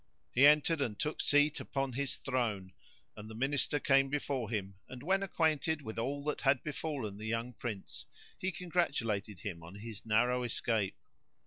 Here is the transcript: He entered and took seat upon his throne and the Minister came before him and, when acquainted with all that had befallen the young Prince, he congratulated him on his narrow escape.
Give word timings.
He 0.33 0.47
entered 0.47 0.81
and 0.81 0.97
took 0.97 1.21
seat 1.21 1.59
upon 1.59 1.93
his 1.93 2.15
throne 2.15 2.73
and 3.15 3.29
the 3.29 3.35
Minister 3.35 3.79
came 3.79 4.09
before 4.09 4.49
him 4.49 4.79
and, 4.89 5.03
when 5.03 5.21
acquainted 5.21 5.83
with 5.83 5.99
all 5.99 6.23
that 6.23 6.41
had 6.41 6.63
befallen 6.63 7.17
the 7.19 7.27
young 7.27 7.53
Prince, 7.53 8.07
he 8.39 8.51
congratulated 8.51 9.41
him 9.41 9.61
on 9.61 9.75
his 9.75 10.03
narrow 10.03 10.41
escape. 10.41 10.97